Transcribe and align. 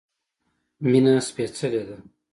مينه 0.89 1.13
سپيڅلی 1.27 1.81
ده 1.87 1.97